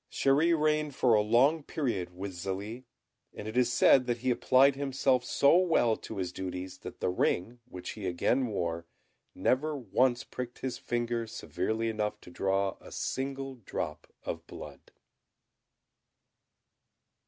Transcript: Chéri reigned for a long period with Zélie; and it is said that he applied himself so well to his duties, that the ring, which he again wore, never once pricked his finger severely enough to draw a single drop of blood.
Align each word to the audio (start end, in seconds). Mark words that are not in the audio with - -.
Chéri 0.11 0.59
reigned 0.59 0.95
for 0.95 1.13
a 1.13 1.21
long 1.21 1.61
period 1.61 2.17
with 2.17 2.31
Zélie; 2.33 2.85
and 3.35 3.47
it 3.47 3.55
is 3.55 3.71
said 3.71 4.07
that 4.07 4.17
he 4.17 4.31
applied 4.31 4.75
himself 4.75 5.23
so 5.23 5.55
well 5.59 5.95
to 5.95 6.17
his 6.17 6.31
duties, 6.31 6.79
that 6.79 7.01
the 7.01 7.09
ring, 7.09 7.59
which 7.65 7.91
he 7.91 8.07
again 8.07 8.47
wore, 8.47 8.87
never 9.35 9.77
once 9.77 10.23
pricked 10.23 10.57
his 10.61 10.79
finger 10.79 11.27
severely 11.27 11.87
enough 11.87 12.19
to 12.21 12.31
draw 12.31 12.77
a 12.81 12.91
single 12.91 13.57
drop 13.63 14.11
of 14.23 14.47
blood. 14.47 14.89